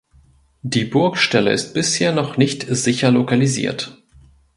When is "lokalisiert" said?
3.11-4.01